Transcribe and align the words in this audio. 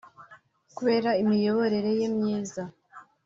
kubera 0.77 1.09
imiyoborere 1.21 1.91
ye 1.99 2.07
myiza 2.15 2.63